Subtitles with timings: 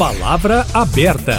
[0.00, 1.34] Palavra aberta.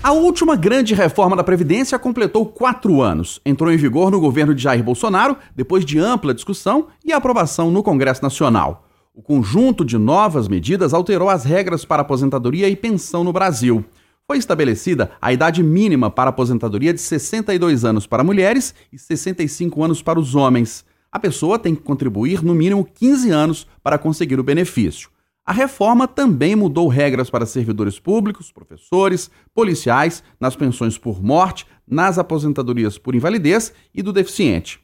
[0.00, 3.40] A última grande reforma da Previdência completou quatro anos.
[3.44, 7.82] Entrou em vigor no governo de Jair Bolsonaro, depois de ampla discussão e aprovação no
[7.82, 8.88] Congresso Nacional.
[9.12, 13.84] O conjunto de novas medidas alterou as regras para aposentadoria e pensão no Brasil.
[14.28, 20.00] Foi estabelecida a idade mínima para aposentadoria de 62 anos para mulheres e 65 anos
[20.00, 20.84] para os homens.
[21.10, 25.10] A pessoa tem que contribuir no mínimo 15 anos para conseguir o benefício.
[25.44, 32.16] A reforma também mudou regras para servidores públicos, professores, policiais, nas pensões por morte, nas
[32.16, 34.80] aposentadorias por invalidez e do deficiente.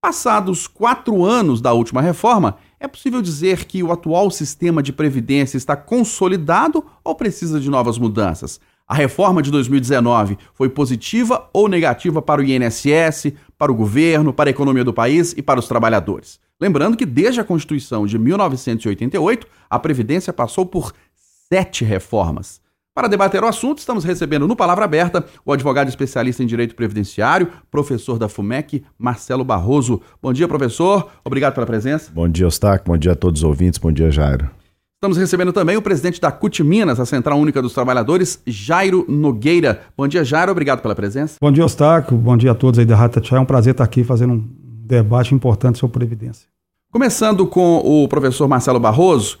[0.00, 5.58] Passados quatro anos da última reforma, é possível dizer que o atual sistema de previdência
[5.58, 8.58] está consolidado ou precisa de novas mudanças?
[8.86, 14.48] A reforma de 2019 foi positiva ou negativa para o INSS, para o governo, para
[14.48, 16.40] a economia do país e para os trabalhadores?
[16.60, 20.92] Lembrando que desde a Constituição de 1988, a Previdência passou por
[21.48, 22.60] sete reformas.
[22.92, 27.48] Para debater o assunto, estamos recebendo no Palavra Aberta o advogado especialista em direito previdenciário,
[27.70, 30.02] professor da FUMEC, Marcelo Barroso.
[30.20, 31.08] Bom dia, professor.
[31.24, 32.10] Obrigado pela presença.
[32.12, 32.86] Bom dia, Eustáquio.
[32.88, 33.78] Bom dia a todos os ouvintes.
[33.78, 34.50] Bom dia, Jairo.
[34.96, 39.82] Estamos recebendo também o presidente da CUT Minas, a Central Única dos Trabalhadores, Jairo Nogueira.
[39.96, 40.50] Bom dia, Jairo.
[40.50, 41.36] Obrigado pela presença.
[41.40, 42.18] Bom dia, Eustáquio.
[42.18, 43.38] Bom dia a todos aí da Tchau.
[43.38, 46.48] É um prazer estar aqui fazendo um debate importante sobre Previdência.
[46.90, 49.38] Começando com o professor Marcelo Barroso,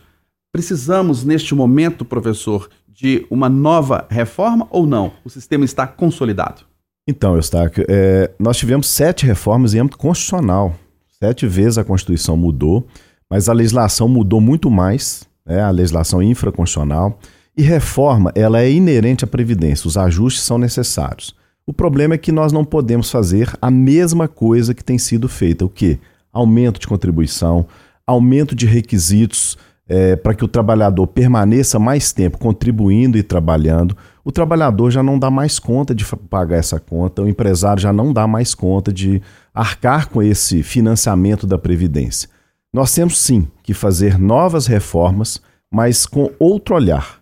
[0.52, 5.12] precisamos neste momento, professor, de uma nova reforma ou não?
[5.24, 6.62] O sistema está consolidado?
[7.08, 10.74] Então, Eustáquio, é, nós tivemos sete reformas em âmbito constitucional.
[11.18, 12.86] Sete vezes a Constituição mudou,
[13.30, 17.18] mas a legislação mudou muito mais, né, a legislação infraconstitucional.
[17.56, 21.34] E reforma, ela é inerente à Previdência, os ajustes são necessários.
[21.68, 25.66] O problema é que nós não podemos fazer a mesma coisa que tem sido feita.
[25.66, 25.98] O quê?
[26.32, 27.66] aumento de contribuição,
[28.06, 33.94] aumento de requisitos é, para que o trabalhador permaneça mais tempo contribuindo e trabalhando.
[34.24, 38.14] O trabalhador já não dá mais conta de pagar essa conta, o empresário já não
[38.14, 39.20] dá mais conta de
[39.52, 42.30] arcar com esse financiamento da Previdência.
[42.72, 45.40] Nós temos sim que fazer novas reformas,
[45.70, 47.17] mas com outro olhar.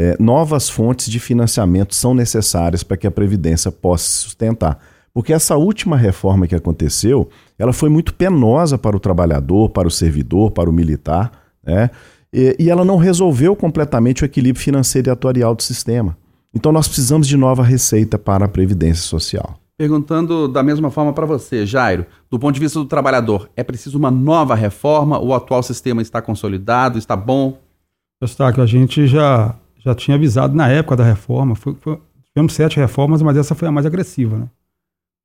[0.00, 4.78] É, novas fontes de financiamento são necessárias para que a Previdência possa se sustentar.
[5.12, 7.28] Porque essa última reforma que aconteceu,
[7.58, 11.32] ela foi muito penosa para o trabalhador, para o servidor, para o militar,
[11.64, 11.90] né?
[12.32, 16.16] E, e ela não resolveu completamente o equilíbrio financeiro e atuarial do sistema.
[16.54, 19.58] Então nós precisamos de nova receita para a previdência social.
[19.76, 23.98] Perguntando da mesma forma para você, Jairo, do ponto de vista do trabalhador, é preciso
[23.98, 25.18] uma nova reforma?
[25.18, 27.58] O atual sistema está consolidado, está bom?
[28.20, 29.56] Eustáquio, a gente já,
[29.88, 33.68] já tinha avisado na época da reforma, foi, foi, tivemos sete reformas, mas essa foi
[33.68, 34.48] a mais agressiva, né?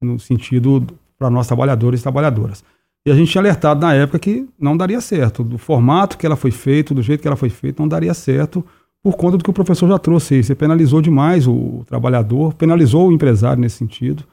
[0.01, 0.85] no sentido
[1.18, 2.63] para nós trabalhadores e trabalhadoras.
[3.06, 5.44] E a gente tinha alertado na época que não daria certo.
[5.44, 8.66] Do formato que ela foi feita, do jeito que ela foi feita, não daria certo
[9.03, 10.44] por conta do que o professor já trouxe aí.
[10.44, 14.24] Você penalizou demais o trabalhador, penalizou o empresário nesse sentido.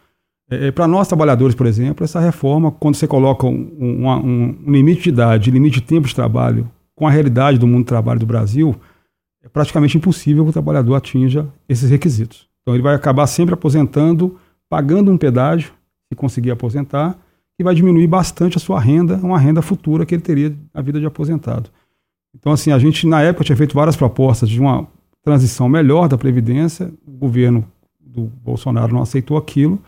[0.48, 4.56] É, é para nós trabalhadores, por exemplo, essa reforma, quando você coloca um, um, um,
[4.66, 8.20] limite de idade, limite de tempo de trabalho, com a realidade do mundo do trabalho
[8.20, 8.76] do Brasil,
[9.42, 12.48] é praticamente impossível que o trabalhador atinja esses requisitos.
[12.62, 14.38] Então ele vai acabar sempre aposentando
[14.70, 15.72] pagando um pedágio,
[16.08, 17.18] se conseguir aposentar,
[17.58, 21.00] que vai diminuir bastante a sua renda, uma renda futura que ele teria na vida
[21.00, 21.68] de aposentado.
[22.32, 24.86] Então, assim, a gente na época tinha feito várias propostas de uma
[25.22, 27.66] transição melhor da Previdência, o governo
[27.98, 29.78] do Bolsonaro não aceitou aquilo,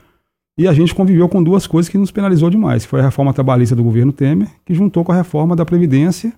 [0.58, 3.32] e a gente conviveu com duas coisas que nos penalizou demais, que foi a reforma
[3.32, 6.32] trabalhista do governo Temer, que juntou com a reforma da Previdência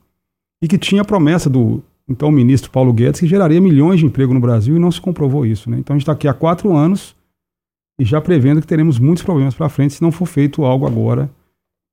[0.63, 4.35] e que tinha a promessa do então ministro Paulo Guedes que geraria milhões de emprego
[4.35, 5.71] no Brasil e não se comprovou isso.
[5.71, 5.79] Né?
[5.79, 7.17] Então a gente está aqui há quatro anos
[7.99, 11.31] e já prevendo que teremos muitos problemas para frente se não for feito algo agora,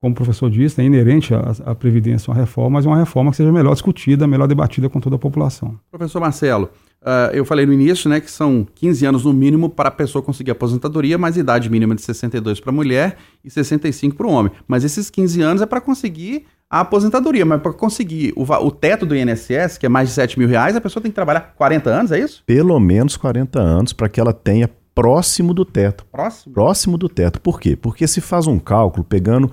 [0.01, 3.37] como o professor disse, é inerente à, à Previdência uma reforma, mas uma reforma que
[3.37, 5.79] seja melhor discutida, melhor debatida com toda a população.
[5.91, 6.69] Professor Marcelo,
[7.01, 10.21] uh, eu falei no início né, que são 15 anos no mínimo para a pessoa
[10.21, 14.51] conseguir aposentadoria, mas idade mínima de 62 para a mulher e 65 para o homem.
[14.67, 19.05] Mas esses 15 anos é para conseguir a aposentadoria, mas para conseguir o, o, teto
[19.05, 21.89] do INSS, que é mais de 7 mil reais, a pessoa tem que trabalhar 40
[21.89, 22.43] anos, é isso?
[22.45, 26.05] Pelo menos 40 anos para que ela tenha próximo do teto.
[26.09, 26.53] Próximo?
[26.53, 27.41] Próximo do teto.
[27.41, 27.75] Por quê?
[27.75, 29.51] Porque se faz um cálculo pegando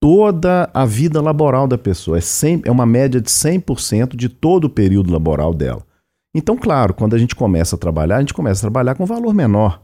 [0.00, 2.18] toda a vida laboral da pessoa.
[2.18, 5.82] É, 100, é uma média de 100% de todo o período laboral dela.
[6.36, 9.32] Então, claro, quando a gente começa a trabalhar, a gente começa a trabalhar com valor
[9.32, 9.80] menor.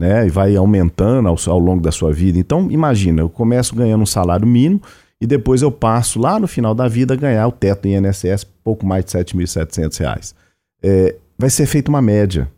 [0.00, 2.36] Né, e vai aumentando ao, ao longo da sua vida.
[2.36, 4.80] Então, imagina, eu começo ganhando um salário mínimo
[5.20, 8.42] e depois eu passo lá no final da vida a ganhar o teto do INSS,
[8.64, 10.34] pouco mais de R$ 7.700.
[10.82, 12.50] É, vai ser feita uma média.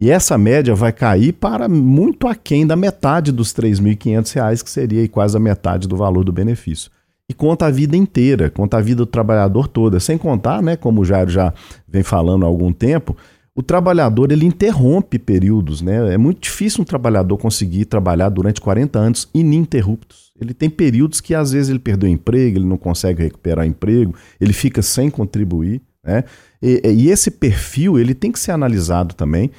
[0.00, 5.06] E essa média vai cair para muito aquém da metade dos R$ 3.500, que seria
[5.10, 6.90] quase a metade do valor do benefício.
[7.30, 11.02] E conta a vida inteira, conta a vida do trabalhador toda, sem contar, né, como
[11.02, 11.52] o Jairo já
[11.86, 13.14] vem falando há algum tempo,
[13.58, 16.14] o trabalhador ele interrompe períodos, né?
[16.14, 20.30] É muito difícil um trabalhador conseguir trabalhar durante 40 anos ininterruptos.
[20.40, 24.52] Ele tem períodos que às vezes ele perdeu emprego, ele não consegue recuperar emprego, ele
[24.52, 26.22] fica sem contribuir, né?
[26.62, 29.50] E, e esse perfil ele tem que ser analisado também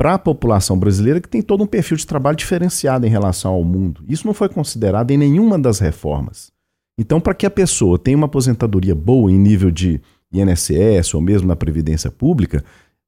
[0.00, 3.62] para a população brasileira que tem todo um perfil de trabalho diferenciado em relação ao
[3.62, 4.02] mundo.
[4.08, 6.55] Isso não foi considerado em nenhuma das reformas.
[6.98, 10.00] Então, para que a pessoa tenha uma aposentadoria boa em nível de
[10.32, 12.64] INSS ou mesmo na Previdência Pública,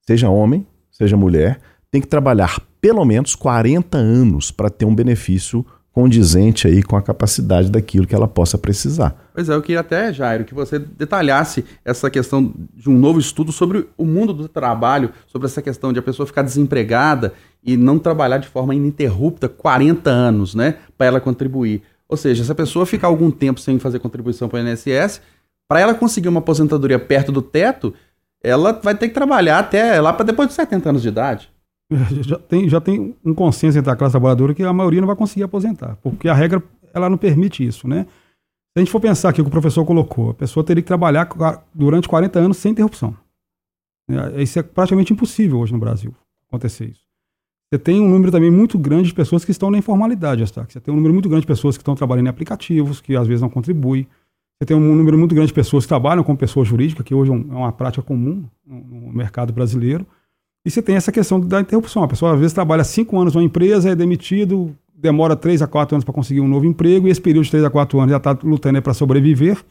[0.07, 5.65] seja homem, seja mulher, tem que trabalhar pelo menos 40 anos para ter um benefício
[5.91, 9.17] condizente aí com a capacidade daquilo que ela possa precisar.
[9.35, 13.51] Pois é, eu queria até, Jairo, que você detalhasse essa questão de um novo estudo
[13.51, 17.33] sobre o mundo do trabalho, sobre essa questão de a pessoa ficar desempregada
[17.65, 21.83] e não trabalhar de forma ininterrupta 40 anos, né, para ela contribuir.
[22.09, 25.21] Ou seja, se a pessoa ficar algum tempo sem fazer contribuição para o INSS,
[25.69, 27.93] para ela conseguir uma aposentadoria perto do teto,
[28.43, 31.51] ela vai ter que trabalhar até lá para depois de 70 anos de idade.
[32.21, 35.17] Já tem, já tem um consenso entre a classe trabalhadora que a maioria não vai
[35.17, 36.63] conseguir aposentar, porque a regra
[36.93, 38.05] ela não permite isso, né?
[38.05, 40.87] Se a gente for pensar aqui o que o professor colocou, a pessoa teria que
[40.87, 41.27] trabalhar
[41.75, 43.17] durante 40 anos sem interrupção.
[44.11, 46.15] É, isso é praticamente impossível hoje no Brasil
[46.47, 47.08] acontecer isso.
[47.71, 50.73] Você tem um número também muito grande de pessoas que estão na informalidade, Astac.
[50.73, 53.27] Você tem um número muito grande de pessoas que estão trabalhando em aplicativos, que às
[53.27, 54.07] vezes não contribuem.
[54.59, 57.31] Você tem um número muito grande de pessoas que trabalham com pessoa jurídica, que hoje
[57.31, 60.07] é, é uma prática comum no mercado brasileiro.
[60.65, 62.03] E você tem essa questão da interrupção.
[62.03, 65.95] A pessoa às vezes trabalha cinco anos numa empresa, é demitido, demora três a quatro
[65.95, 68.17] anos para conseguir um novo emprego, e esse período de três a quatro anos já
[68.17, 69.63] está lutando para sobreviver.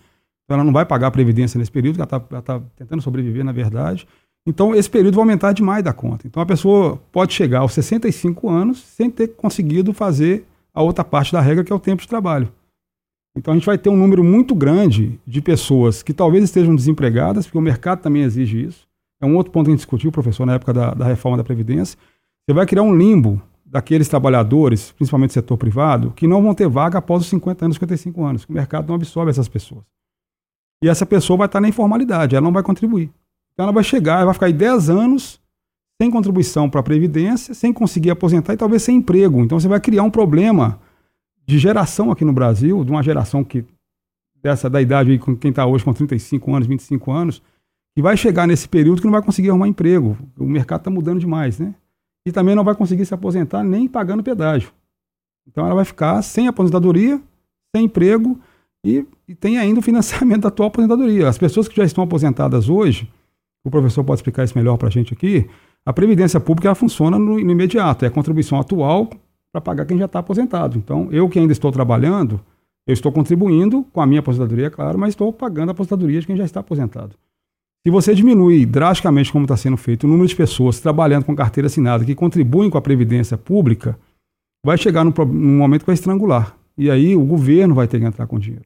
[0.45, 3.51] Então ela não vai pagar a previdência nesse período, ela está tá tentando sobreviver, na
[3.51, 4.07] verdade.
[4.47, 6.25] Então, esse período vai aumentar demais da conta.
[6.25, 11.33] Então, a pessoa pode chegar aos 65 anos sem ter conseguido fazer a outra parte
[11.33, 12.49] da regra, que é o tempo de trabalho.
[13.35, 17.45] Então, a gente vai ter um número muito grande de pessoas que talvez estejam desempregadas,
[17.45, 18.88] porque o mercado também exige isso.
[19.19, 21.44] É um outro ponto que a gente discutiu, professor, na época da, da reforma da
[21.44, 21.99] Previdência.
[22.47, 26.69] Você vai criar um limbo daqueles trabalhadores, principalmente do setor privado, que não vão ter
[26.69, 28.45] vaga após os 50 anos, 55 anos.
[28.45, 29.83] O mercado não absorve essas pessoas.
[30.81, 33.11] E essa pessoa vai estar na informalidade, ela não vai contribuir.
[33.57, 35.42] Então ela vai chegar, vai ficar aí 10 anos
[36.00, 39.42] sem contribuição para a Previdência, sem conseguir aposentar e talvez sem emprego.
[39.42, 40.80] Então você vai criar um problema
[41.44, 43.65] de geração aqui no Brasil, de uma geração que
[44.44, 47.42] dessa da idade aí, com quem está hoje com 35 anos, 25 anos,
[47.95, 50.15] que vai chegar nesse período que não vai conseguir arrumar emprego.
[50.38, 51.74] O mercado está mudando demais, né?
[52.27, 54.71] E também não vai conseguir se aposentar nem pagando pedágio.
[55.48, 57.19] Então ela vai ficar sem aposentadoria,
[57.75, 58.39] sem emprego
[58.86, 61.27] e, e tem ainda o financiamento da atual aposentadoria.
[61.27, 63.12] As pessoas que já estão aposentadas hoje,
[63.68, 65.48] o professor pode explicar isso melhor para a gente aqui,
[65.86, 69.10] a Previdência Pública funciona no, no imediato, é a contribuição atual
[69.52, 70.78] para pagar quem já está aposentado.
[70.78, 72.40] Então, eu que ainda estou trabalhando,
[72.86, 76.36] eu estou contribuindo com a minha aposentadoria, claro, mas estou pagando a aposentadoria de quem
[76.36, 77.16] já está aposentado.
[77.86, 81.68] Se você diminui drasticamente, como está sendo feito, o número de pessoas trabalhando com carteira
[81.68, 83.98] assinada que contribuem com a Previdência Pública,
[84.66, 86.58] vai chegar num, num momento que vai estrangular.
[86.78, 88.66] E aí o governo vai ter que entrar com dinheiro.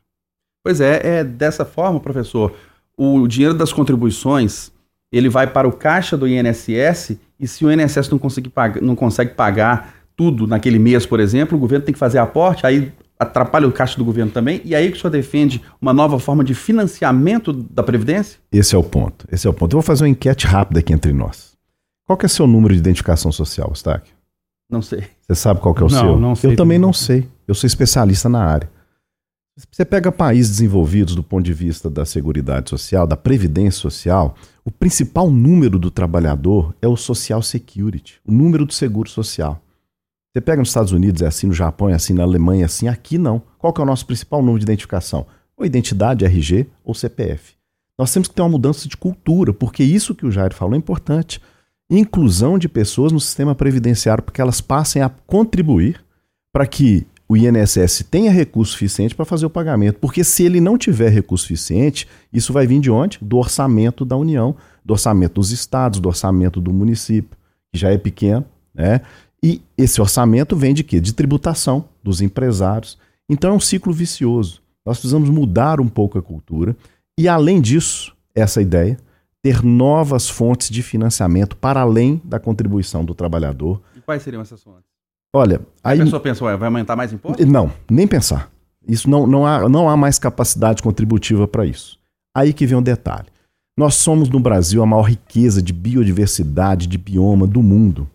[0.64, 2.52] Pois é, é dessa forma, professor.
[2.98, 4.72] O dinheiro das contribuições
[5.12, 8.96] ele vai para o caixa do INSS e se o INSS não, conseguir pagar, não
[8.96, 13.68] consegue pagar tudo naquele mês, por exemplo, o governo tem que fazer aporte, aí atrapalha
[13.68, 16.56] o caixa do governo também, e aí que o senhor defende uma nova forma de
[16.56, 18.40] financiamento da Previdência?
[18.52, 19.28] Esse é o ponto.
[19.32, 19.74] Esse é o ponto.
[19.74, 21.52] Eu vou fazer uma enquete rápida aqui entre nós.
[22.06, 24.14] Qual que é o seu número de identificação social, Eustáquio?
[24.70, 25.04] Não sei.
[25.28, 26.20] Você sabe qual que é o não, seu?
[26.20, 26.52] Não sei.
[26.52, 27.28] Eu também não sei.
[27.48, 28.70] Eu sou especialista na área.
[29.56, 34.72] Você pega países desenvolvidos do ponto de vista da Seguridade Social, da Previdência Social, o
[34.72, 39.62] principal número do trabalhador é o Social Security, o número do seguro social.
[40.32, 42.88] Você pega nos Estados Unidos, é assim, no Japão é assim, na Alemanha é assim,
[42.88, 43.42] aqui não.
[43.58, 45.26] Qual que é o nosso principal número de identificação?
[45.58, 47.56] Ou identidade, RG ou CPF.
[48.00, 50.78] Nós temos que ter uma mudança de cultura, porque isso que o Jair falou é
[50.78, 51.42] importante.
[51.90, 56.02] Inclusão de pessoas no sistema previdenciário, porque elas passem a contribuir
[56.54, 60.00] para que o INSS tenha recurso suficiente para fazer o pagamento.
[60.00, 63.20] Porque se ele não tiver recurso suficiente, isso vai vir de onde?
[63.22, 67.38] Do orçamento da União, do orçamento dos estados, do orçamento do município,
[67.72, 68.44] que já é pequeno,
[68.76, 69.00] né?
[69.42, 71.00] E esse orçamento vem de quê?
[71.00, 72.98] De tributação dos empresários.
[73.30, 74.62] Então é um ciclo vicioso.
[74.86, 76.76] Nós precisamos mudar um pouco a cultura
[77.18, 78.98] e, além disso, essa ideia,
[79.42, 83.82] ter novas fontes de financiamento para além da contribuição do trabalhador.
[83.96, 84.91] E quais seriam essas fontes?
[85.34, 86.00] Olha, aí.
[86.00, 87.46] A pessoa pensa, ué, vai aumentar mais imposto?
[87.46, 88.52] Não, nem pensar.
[88.88, 91.98] Isso não, não, há, não há mais capacidade contributiva para isso.
[92.36, 93.28] Aí que vem um detalhe.
[93.78, 98.10] Nós somos no Brasil a maior riqueza de biodiversidade, de bioma do mundo.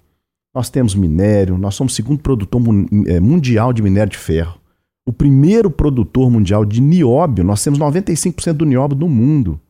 [0.55, 2.61] Nós temos minério, nós somos o segundo produtor
[3.07, 4.59] é, mundial de minério de ferro.
[5.07, 9.61] O primeiro produtor mundial de nióbio, nós temos 95% do nióbio do mundo.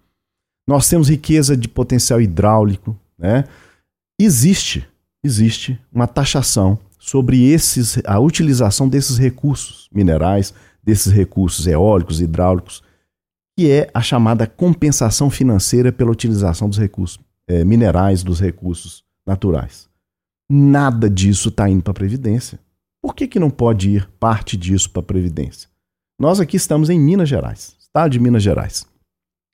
[0.66, 3.44] Nós temos riqueza de potencial hidráulico, né?
[4.18, 4.88] Existe,
[5.22, 12.82] existe uma taxação sobre esses, a utilização desses recursos minerais, desses recursos eólicos, hidráulicos,
[13.56, 19.88] que é a chamada compensação financeira pela utilização dos recursos é, minerais, dos recursos naturais.
[20.50, 22.58] Nada disso está indo para a Previdência.
[23.00, 25.68] Por que, que não pode ir parte disso para a Previdência?
[26.20, 28.84] Nós aqui estamos em Minas Gerais, estado de Minas Gerais,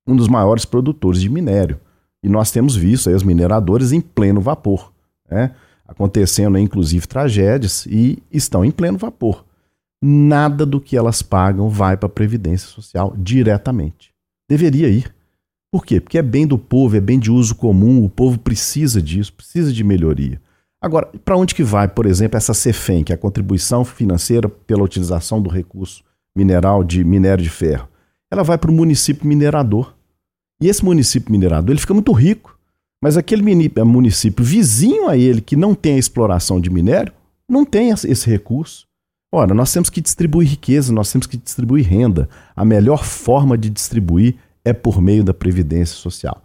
[0.06, 1.78] um dos maiores produtores de minério.
[2.24, 4.90] E nós temos visto as mineradoras em pleno vapor,
[5.30, 5.54] né?
[5.92, 9.44] Acontecendo inclusive tragédias e estão em pleno vapor.
[10.02, 14.12] Nada do que elas pagam vai para a Previdência Social diretamente.
[14.48, 15.14] Deveria ir.
[15.70, 16.00] Por quê?
[16.00, 19.72] Porque é bem do povo, é bem de uso comum, o povo precisa disso, precisa
[19.72, 20.40] de melhoria.
[20.80, 24.82] Agora, para onde que vai, por exemplo, essa CEFEM, que é a contribuição financeira pela
[24.82, 26.02] utilização do recurso
[26.36, 27.88] mineral de minério de ferro?
[28.30, 29.94] Ela vai para o município minerador.
[30.60, 32.51] E esse município minerador, ele fica muito rico.
[33.02, 33.42] Mas aquele
[33.74, 37.12] eh, município vizinho a ele, que não tem a exploração de minério,
[37.48, 38.86] não tem esse recurso.
[39.34, 42.28] Ora, nós temos que distribuir riqueza, nós temos que distribuir renda.
[42.54, 46.40] A melhor forma de distribuir é por meio da Previdência Social.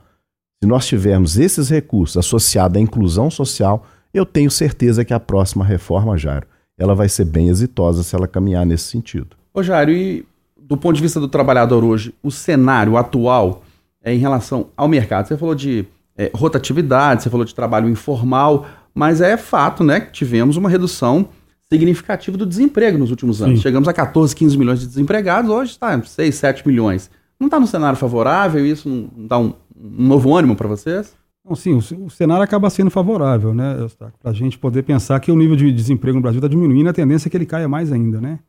[0.63, 5.63] Se nós tivermos esses recursos associados à inclusão social, eu tenho certeza que a próxima
[5.63, 6.47] reforma, Jairo,
[6.79, 9.35] ela vai ser bem exitosa se ela caminhar nesse sentido.
[9.53, 10.25] Ô Jairo, e
[10.59, 13.63] do ponto de vista do trabalhador hoje, o cenário atual
[14.01, 15.27] é em relação ao mercado?
[15.27, 15.85] Você falou de
[16.17, 21.29] é, rotatividade, você falou de trabalho informal, mas é fato né, que tivemos uma redução
[21.71, 23.59] significativa do desemprego nos últimos anos.
[23.59, 23.63] Sim.
[23.63, 27.11] Chegamos a 14, 15 milhões de desempregados, hoje está 6, 7 milhões.
[27.39, 28.65] Não está no cenário favorável?
[28.65, 31.15] Isso não dá um, um novo ânimo para vocês?
[31.45, 35.31] Não, sim, o, o, cenário acaba sendo favorável, né, para a gente poder pensar que
[35.31, 37.91] o nível de desemprego no Brasil está diminuindo, a tendência é que ele caia mais
[37.91, 38.39] ainda, né?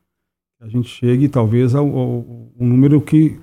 [0.59, 3.39] A gente chegue talvez ao, ao, ao número que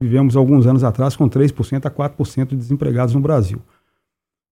[0.00, 3.60] vivemos alguns anos atrás com 3% a 4% de desempregados no Brasil.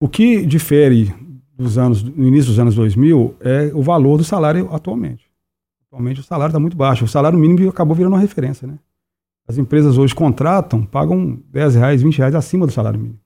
[0.01, 1.15] O que difere
[1.57, 5.25] dos anos, no início dos anos 2000 é o valor do salário atualmente.
[5.87, 7.05] Atualmente o salário está muito baixo.
[7.05, 8.79] O salário mínimo acabou virando uma referência, né?
[9.49, 13.21] As empresas hoje contratam, pagam 10 reais, 20 reais acima do salário mínimo.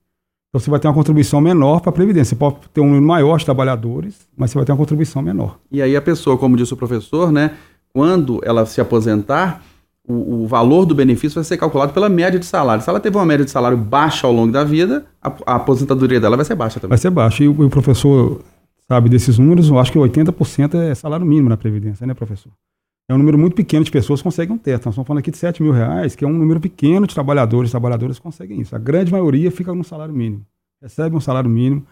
[0.50, 2.30] Então você vai ter uma contribuição menor para a Previdência.
[2.30, 5.58] Você pode ter um número maior de trabalhadores, mas você vai ter uma contribuição menor.
[5.70, 7.56] E aí a pessoa, como disse o professor, né,
[7.92, 9.62] quando ela se aposentar,
[10.10, 12.82] o, o, valor do benefício vai ser calculado pela média de salário.
[12.82, 16.20] Se ela teve uma média de salário baixa ao longo da vida, a, a aposentadoria
[16.20, 16.90] dela vai ser baixa também.
[16.90, 17.44] Vai ser baixa.
[17.44, 18.40] E o, o professor
[18.88, 22.50] sabe desses números, eu acho que 80% é salário mínimo na Previdência, né, professor?
[23.08, 24.86] É um número muito pequeno de pessoas que conseguem um teto.
[24.86, 27.70] Nós estamos falando aqui de 7 mil reais, que é um número pequeno de trabalhadores
[27.70, 28.74] e trabalhadoras que conseguem isso.
[28.74, 30.44] A grande maioria fica no salário mínimo,
[30.82, 31.86] recebe um salário mínimo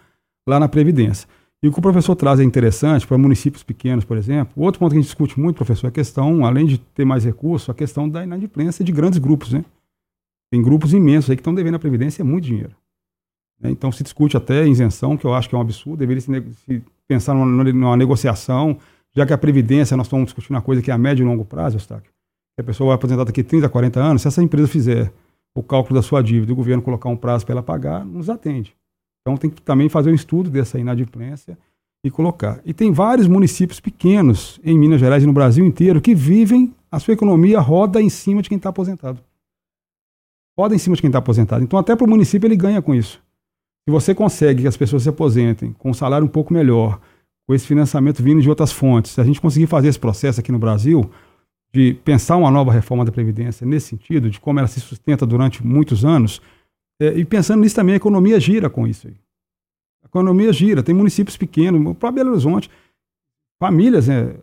[0.47, 1.27] lá na Previdência.
[1.61, 4.53] E o que o professor traz é interessante para municípios pequenos, por exemplo.
[4.55, 7.25] Outro ponto que a gente discute muito, professor, é a questão, além de ter mais
[7.25, 9.51] recursos, a questão da inadimplência de grandes grupos.
[9.51, 9.65] Né?
[10.51, 12.73] Tem grupos imensos aí que estão devendo a Previdência muito dinheiro.
[13.59, 13.71] Né?
[13.71, 16.81] Então se discute até isenção, que eu acho que é um absurdo, deveria se, se
[17.07, 18.77] pensar numa, numa negociação
[19.15, 21.43] já que a Previdência, nós estamos discutindo uma coisa que é a médio e longo
[21.43, 22.11] prazo, Eustáquio,
[22.59, 25.11] a pessoa vai aposentar daqui 30, 40 anos, se essa empresa fizer
[25.55, 28.29] o cálculo da sua dívida e o governo colocar um prazo para ela pagar, nos
[28.29, 28.75] atende.
[29.21, 31.57] Então tem que também fazer um estudo dessa inadimplência
[32.03, 32.61] e colocar.
[32.65, 36.99] E tem vários municípios pequenos em Minas Gerais e no Brasil inteiro que vivem, a
[36.99, 39.19] sua economia roda em cima de quem está aposentado.
[40.57, 41.63] Roda em cima de quem está aposentado.
[41.63, 43.21] Então até para o município ele ganha com isso.
[43.87, 46.99] Se você consegue que as pessoas se aposentem com um salário um pouco melhor,
[47.47, 50.51] com esse financiamento vindo de outras fontes, se a gente conseguir fazer esse processo aqui
[50.51, 51.09] no Brasil,
[51.73, 55.65] de pensar uma nova reforma da Previdência nesse sentido, de como ela se sustenta durante
[55.65, 56.41] muitos anos,
[56.99, 59.15] é, e pensando nisso também, a economia gira com isso aí.
[60.03, 62.69] A economia gira, tem municípios pequenos, próprio Belo Horizonte,
[63.59, 64.35] famílias, né,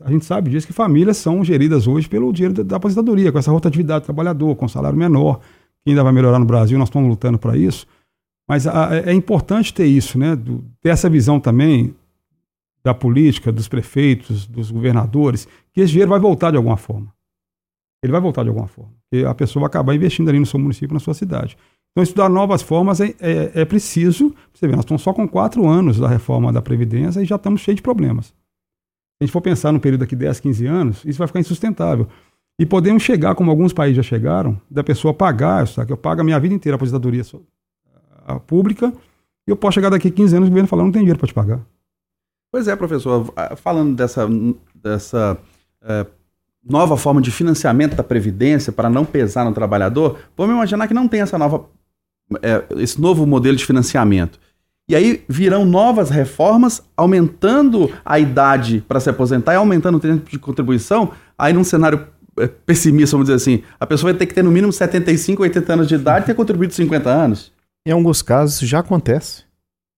[0.00, 3.38] a gente sabe disso, que famílias são geridas hoje pelo dinheiro da, da aposentadoria, com
[3.38, 5.40] essa rotatividade do trabalhador, com salário menor,
[5.82, 7.86] que ainda vai melhorar no Brasil, nós estamos lutando para isso.
[8.48, 11.94] Mas a, é importante ter isso, né, do, ter essa visão também
[12.82, 17.12] da política, dos prefeitos, dos governadores, que esse dinheiro vai voltar de alguma forma.
[18.02, 18.92] Ele vai voltar de alguma forma.
[19.10, 21.56] E a pessoa vai acabar investindo ali no seu município, na sua cidade.
[21.94, 24.34] Então, estudar novas formas é, é, é preciso.
[24.52, 27.60] Você vê, nós estamos só com quatro anos da reforma da Previdência e já estamos
[27.60, 28.26] cheios de problemas.
[28.26, 28.32] Se
[29.20, 32.08] a gente for pensar no período daqui 10, 15 anos, isso vai ficar insustentável.
[32.58, 36.24] E podemos chegar, como alguns países já chegaram, da pessoa pagar, que eu pago a
[36.24, 37.22] minha vida inteira a aposentadoria
[38.44, 38.92] pública,
[39.46, 41.28] e eu posso chegar daqui 15 anos e o governo falar, não tem dinheiro para
[41.28, 41.60] te pagar.
[42.50, 43.32] Pois é, professor.
[43.56, 44.28] Falando dessa,
[44.74, 45.38] dessa
[45.82, 46.06] é,
[46.64, 51.06] nova forma de financiamento da Previdência para não pesar no trabalhador, vamos imaginar que não
[51.06, 51.66] tem essa nova,
[52.42, 54.38] é, esse novo modelo de financiamento.
[54.88, 60.30] E aí virão novas reformas, aumentando a idade para se aposentar e aumentando o tempo
[60.30, 61.12] de contribuição.
[61.38, 62.06] Aí, num cenário
[62.38, 65.72] é, pessimista, vamos dizer assim, a pessoa vai ter que ter no mínimo 75, 80
[65.72, 67.52] anos de idade e ter contribuído 50 anos.
[67.86, 69.44] Em alguns casos, já acontece.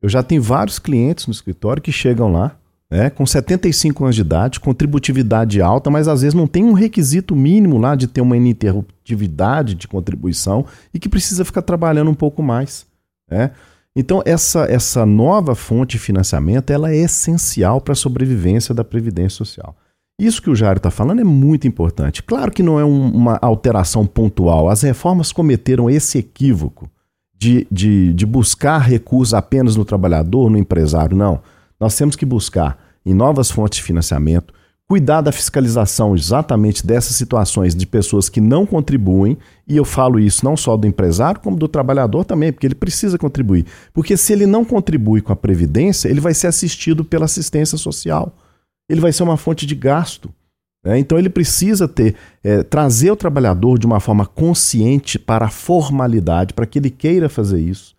[0.01, 2.57] Eu já tenho vários clientes no escritório que chegam lá,
[2.91, 7.35] né, com 75 anos de idade, contributividade alta, mas às vezes não tem um requisito
[7.35, 10.65] mínimo lá de ter uma ininterruptividade de contribuição
[10.95, 12.87] e que precisa ficar trabalhando um pouco mais.
[13.31, 13.51] Né?
[13.95, 19.39] Então, essa, essa nova fonte de financiamento ela é essencial para a sobrevivência da Previdência
[19.39, 19.75] Social.
[20.19, 22.23] Isso que o Jairo está falando é muito importante.
[22.23, 24.69] Claro que não é um, uma alteração pontual.
[24.69, 26.91] As reformas cometeram esse equívoco
[27.39, 31.17] de, de, de buscar recursos apenas no trabalhador, no empresário.
[31.17, 31.41] Não.
[31.79, 34.53] Nós temos que buscar em novas fontes de financiamento,
[34.89, 40.45] cuidar da fiscalização exatamente dessas situações de pessoas que não contribuem, e eu falo isso
[40.45, 43.67] não só do empresário, como do trabalhador também, porque ele precisa contribuir.
[43.93, 48.33] Porque se ele não contribui com a Previdência, ele vai ser assistido pela assistência social
[48.89, 50.33] ele vai ser uma fonte de gasto.
[50.85, 50.99] Né?
[50.99, 56.55] Então ele precisa ter, é, trazer o trabalhador de uma forma consciente para a formalidade,
[56.55, 57.95] para que ele queira fazer isso.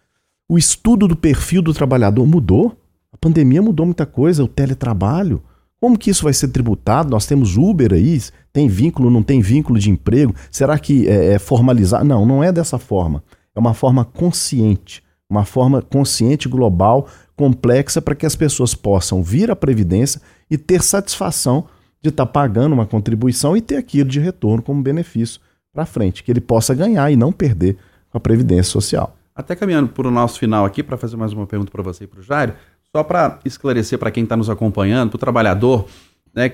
[0.50, 2.76] O estudo do perfil do trabalhador mudou.
[3.18, 5.42] A pandemia mudou muita coisa, o teletrabalho.
[5.82, 7.10] Como que isso vai ser tributado?
[7.10, 8.22] Nós temos Uber aí,
[8.54, 10.36] tem vínculo, não tem vínculo de emprego?
[10.52, 12.06] Será que é, é formalizar?
[12.06, 13.24] Não, não é dessa forma.
[13.56, 19.50] É uma forma consciente, uma forma consciente, global, complexa, para que as pessoas possam vir
[19.50, 21.66] à Previdência e ter satisfação
[22.00, 25.42] de estar tá pagando uma contribuição e ter aquilo de retorno como benefício
[25.74, 27.78] para frente, que ele possa ganhar e não perder
[28.12, 29.18] com a Previdência Social.
[29.36, 32.08] Até caminhando para o nosso final aqui, para fazer mais uma pergunta para você e
[32.08, 32.54] para o Jairo,
[32.96, 35.88] só para esclarecer para quem está nos acompanhando, para o trabalhador,
[36.34, 36.52] né,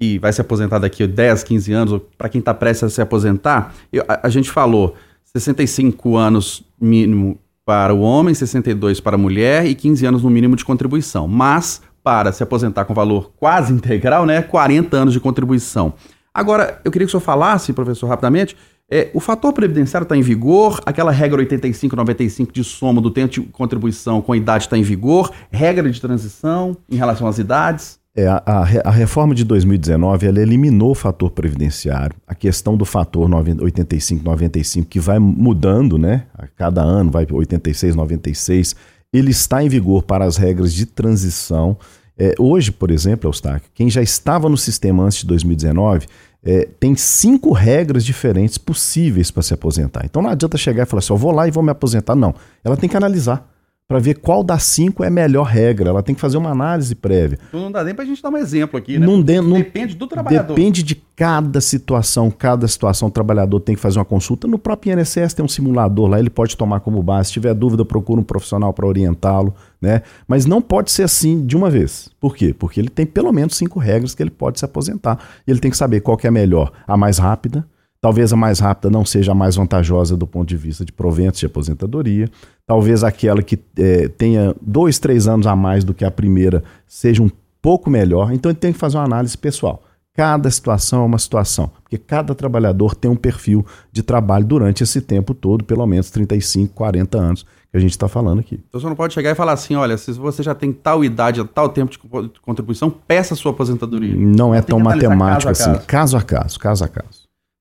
[0.00, 3.02] que vai se aposentar daqui a 10, 15 anos, para quem está prestes a se
[3.02, 4.94] aposentar, eu, a, a, gente falou
[5.24, 10.56] 65 anos mínimo para o homem, 62 para a mulher e 15 anos no mínimo
[10.56, 11.28] de contribuição.
[11.28, 15.92] Mas para se aposentar com valor quase integral, né, 40 anos de contribuição.
[16.32, 18.56] Agora, eu queria que o senhor falasse, professor, rapidamente,
[18.90, 23.40] é, o fator previdenciário está em vigor, aquela regra 85-95 de soma do tempo de
[23.42, 28.00] contribuição com a idade está em vigor, regra de transição em relação às idades?
[28.16, 28.42] É, a,
[28.84, 34.98] a, reforma de 2019 ela eliminou o fator previdenciário, a questão do fator 85-95 que
[34.98, 36.24] vai mudando, né?
[36.34, 38.74] A cada ano vai 86, 96
[39.12, 41.76] ele está em vigor para as regras de transição.
[42.18, 46.06] É, hoje, por exemplo, Eustáquio, quem já estava no sistema antes de 2019
[46.44, 50.02] é, tem cinco regras diferentes possíveis para se aposentar.
[50.04, 52.14] Então não adianta chegar e falar assim, eu vou lá e vou me aposentar.
[52.14, 52.34] Não.
[52.64, 53.49] Ela tem que analisar
[53.90, 55.90] para ver qual das cinco é a melhor regra.
[55.90, 57.40] Ela tem que fazer uma análise prévia.
[57.52, 59.04] Não dá nem para a gente dar um exemplo aqui, né?
[59.04, 60.54] Não de, não, depende do trabalhador.
[60.54, 62.30] Depende de cada situação.
[62.30, 64.46] Cada situação o trabalhador tem que fazer uma consulta.
[64.46, 67.26] No próprio INSS tem um simulador lá, ele pode tomar como base.
[67.26, 69.52] Se tiver dúvida, procura um profissional para orientá-lo.
[69.82, 70.02] Né?
[70.28, 72.08] Mas não pode ser assim de uma vez.
[72.20, 72.54] Por quê?
[72.56, 75.18] Porque ele tem pelo menos cinco regras que ele pode se aposentar.
[75.44, 76.70] E ele tem que saber qual que é a melhor.
[76.86, 77.66] A mais rápida,
[78.02, 81.38] Talvez a mais rápida não seja a mais vantajosa do ponto de vista de proventos
[81.38, 82.30] de aposentadoria.
[82.66, 87.22] Talvez aquela que é, tenha dois, três anos a mais do que a primeira seja
[87.22, 88.32] um pouco melhor.
[88.32, 89.82] Então ele tem que fazer uma análise pessoal.
[90.14, 95.00] Cada situação é uma situação, porque cada trabalhador tem um perfil de trabalho durante esse
[95.00, 98.60] tempo todo, pelo menos 35, 40 anos que a gente está falando aqui.
[98.68, 101.42] Então você não pode chegar e falar assim, olha, se você já tem tal idade,
[101.54, 101.98] tal tempo de
[102.42, 104.14] contribuição, peça a sua aposentadoria.
[104.16, 107.19] Não é tão matemático caso assim, caso a caso, caso a caso.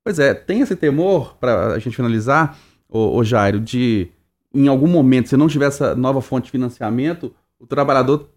[0.10, 2.58] Pois é, tem esse temor, para a gente finalizar,
[2.90, 4.08] o, o Jairo, de
[4.52, 8.28] em algum momento, se não tiver essa nova fonte de financiamento, o trabalhador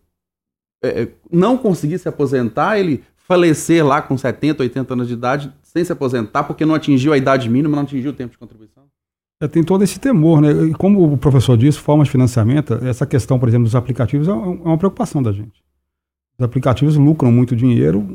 [0.84, 5.50] é, é não conseguir se aposentar, ele falecer lá com 70, 80 anos de idade,
[5.62, 8.82] sem se aposentar, porque não atingiu a idade mínima, não atingiu o tempo de contribuição?
[9.40, 10.52] É, tem todo esse temor, né?
[10.52, 14.30] E como o professor disse, formas de financiamento, essa questão, por exemplo, dos aplicativos é,
[14.30, 15.64] é uma preocupação da gente.
[16.38, 18.14] Os aplicativos lucram muito dinheiro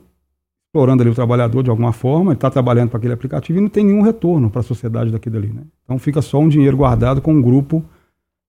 [0.78, 3.70] explorando ali o trabalhador de alguma forma, ele está trabalhando para aquele aplicativo e não
[3.70, 5.48] tem nenhum retorno para a sociedade daqui dali.
[5.48, 5.64] Né?
[5.84, 7.84] Então fica só um dinheiro guardado com um grupo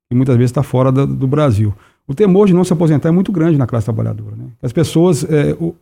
[0.08, 1.74] que muitas vezes está fora do, do, Brasil.
[2.06, 4.36] O temor de não se aposentar é muito grande na classe trabalhadora.
[4.36, 4.44] Né?
[4.62, 5.24] As pessoas.
[5.24, 5.74] É, o,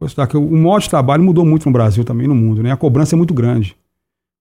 [0.00, 2.62] o, modo de trabalho mudou muito no Brasil também no mundo.
[2.62, 2.72] Né?
[2.72, 3.76] A cobrança é muito grande.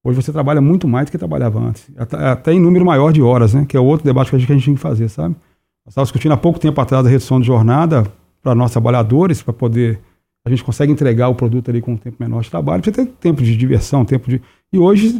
[0.03, 1.87] Hoje você trabalha muito mais do que trabalhava antes.
[1.97, 3.65] Até, até em número maior de horas, né?
[3.67, 5.35] que é outro debate que a gente, que a gente tem que fazer, sabe?
[5.85, 8.05] Nós estávamos discutindo há pouco tempo atrás a redução de jornada
[8.41, 9.99] para nós trabalhadores, para poder
[10.45, 13.11] a gente consegue entregar o produto ali com um tempo menor de trabalho, precisa ter
[13.13, 14.39] tempo de diversão, tempo de.
[14.71, 15.19] E hoje,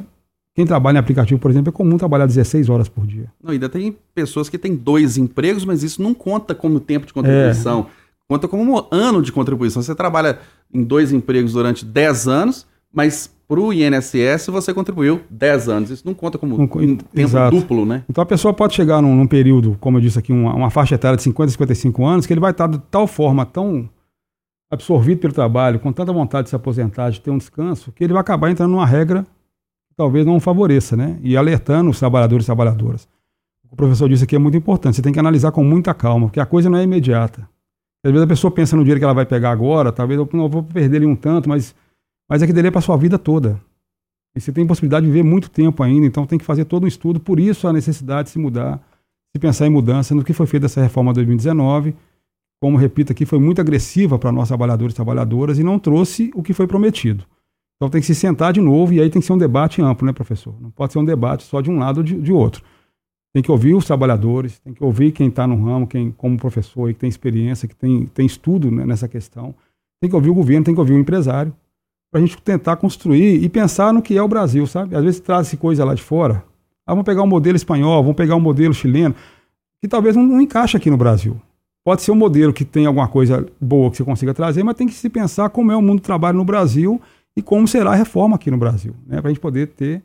[0.54, 3.32] quem trabalha em aplicativo, por exemplo, é comum trabalhar 16 horas por dia.
[3.44, 7.14] Não, ainda tem pessoas que têm dois empregos, mas isso não conta como tempo de
[7.14, 7.88] contribuição.
[8.02, 8.06] É.
[8.28, 9.82] Conta como um ano de contribuição.
[9.82, 10.40] Você trabalha
[10.72, 15.90] em dois empregos durante 10 anos, mas para o INSS você contribuiu 10 anos.
[15.90, 17.56] Isso não conta como um, um tempo exato.
[17.56, 18.04] duplo, né?
[18.10, 20.96] Então a pessoa pode chegar num, num período, como eu disse aqui, uma, uma, faixa
[20.96, 23.90] etária de 50 a 55 anos, que ele vai estar de tal forma tão
[24.76, 28.14] absorvido pelo trabalho, com tanta vontade de se aposentar, de ter um descanso, que ele
[28.14, 31.20] vai acabar entrando numa regra que talvez não favoreça, né?
[31.24, 33.08] E alertando os trabalhadores e trabalhadoras.
[33.70, 34.96] o professor disse aqui é muito importante.
[34.96, 37.48] Você tem que analisar com muita calma, porque a coisa não é imediata.
[38.06, 40.48] Às vezes a pessoa pensa no dinheiro que ela vai pegar agora, talvez eu não
[40.48, 41.74] vou perder ele um tanto, mas,
[42.30, 43.60] mas é que dele é para sua vida toda.
[44.36, 46.88] E você tem possibilidade de viver muito tempo ainda, então tem que fazer todo um
[46.88, 47.20] estudo.
[47.20, 48.80] Por isso a necessidade de se mudar,
[49.36, 51.96] se pensar em mudança no que foi feito essa reforma 2019.
[52.66, 56.42] Como repito aqui, foi muito agressiva para nós trabalhadores e trabalhadoras e não trouxe o
[56.42, 57.24] que foi prometido.
[57.76, 60.04] Então tem que se sentar de novo e aí tem que ser um debate amplo,
[60.04, 60.56] né, professor?
[60.60, 62.64] Não pode ser um debate só de um lado ou de, de outro.
[63.32, 66.92] Tem que ouvir os trabalhadores, tem que ouvir quem está no ramo, quem como professor,
[66.92, 69.54] que tem experiência, que tem, tem estudo né, nessa questão.
[70.02, 71.54] Tem que ouvir o governo, tem que ouvir o empresário
[72.12, 74.96] para a gente tentar construir e pensar no que é o Brasil, sabe?
[74.96, 76.44] Às vezes traz-se coisa lá de fora.
[76.84, 79.14] Ah, vamos pegar um modelo espanhol, vamos pegar um modelo chileno,
[79.80, 81.40] que talvez não, não encaixe aqui no Brasil.
[81.86, 84.88] Pode ser um modelo que tem alguma coisa boa que você consiga trazer, mas tem
[84.88, 87.00] que se pensar como é o mundo do trabalho no Brasil
[87.38, 89.22] e como será a reforma aqui no Brasil, né?
[89.22, 90.02] Para a gente poder ter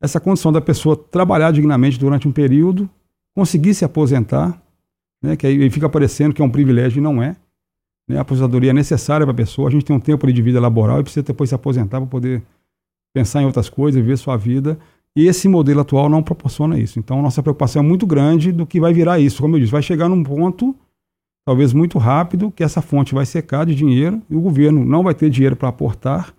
[0.00, 2.88] essa condição da pessoa trabalhar dignamente durante um período,
[3.34, 4.62] conseguir se aposentar,
[5.20, 5.34] né?
[5.34, 7.34] Que aí fica parecendo que é um privilégio e não é.
[8.08, 8.16] Né?
[8.16, 9.68] A aposentadoria é necessária para a pessoa.
[9.68, 12.44] A gente tem um tempo de vida laboral e precisa depois se aposentar para poder
[13.12, 14.78] pensar em outras coisas, viver sua vida.
[15.16, 17.00] E esse modelo atual não proporciona isso.
[17.00, 19.42] Então, nossa preocupação é muito grande do que vai virar isso.
[19.42, 20.76] Como eu disse, vai chegar num ponto,
[21.44, 25.14] talvez muito rápido, que essa fonte vai secar de dinheiro e o governo não vai
[25.14, 26.34] ter dinheiro para aportar.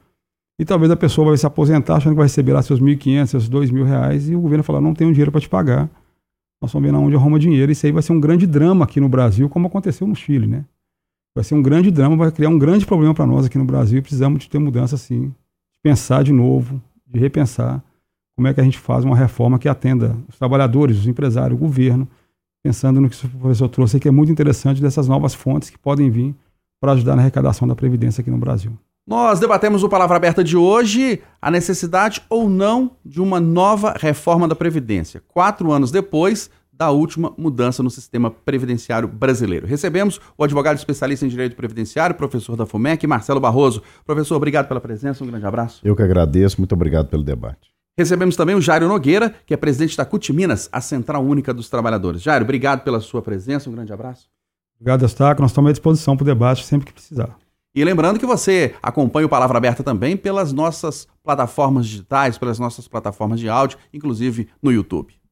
[0.59, 3.49] E talvez a pessoa vai se aposentar achando que vai receber lá seus 1.500, seus
[3.49, 5.89] 2.000 reais e o governo falar, não tenho dinheiro para te pagar.
[6.61, 7.71] Nós vamos ver onde arruma dinheiro.
[7.71, 10.65] Isso aí vai ser um grande drama aqui no Brasil, como aconteceu no Chile, né?
[11.35, 14.01] vai ser um grande drama, vai criar um grande problema para nós aqui no Brasil.
[14.01, 15.27] Precisamos de ter mudança, sim,
[15.73, 17.83] de pensar de novo, de repensar
[18.35, 21.61] como é que a gente faz uma reforma que atenda os trabalhadores, os empresários, o
[21.61, 22.07] governo,
[22.65, 26.09] pensando no que o professor trouxe, que é muito interessante dessas novas fontes que podem
[26.09, 26.33] vir
[26.81, 28.75] para ajudar na arrecadação da Previdência aqui no Brasil.
[29.07, 34.47] Nós debatemos o Palavra Aberta de hoje a necessidade ou não de uma nova reforma
[34.47, 35.21] da Previdência.
[35.27, 39.67] Quatro anos depois, da última mudança no sistema previdenciário brasileiro.
[39.67, 43.83] Recebemos o advogado especialista em direito previdenciário, professor da FUMEC, Marcelo Barroso.
[44.03, 45.81] Professor, obrigado pela presença, um grande abraço.
[45.83, 47.75] Eu que agradeço, muito obrigado pelo debate.
[47.97, 51.69] Recebemos também o Jairo Nogueira, que é presidente da CUT Minas, a Central Única dos
[51.69, 52.21] Trabalhadores.
[52.21, 54.29] Jairo, obrigado pela sua presença, um grande abraço.
[54.77, 55.41] Obrigado, Estaco.
[55.41, 57.37] Nós estamos à disposição para o debate sempre que precisar.
[57.73, 62.87] E lembrando que você acompanha o Palavra Aberta também pelas nossas plataformas digitais, pelas nossas
[62.87, 65.15] plataformas de áudio, inclusive no YouTube.